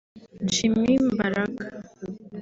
[0.51, 1.65] Jimmy Mbaraga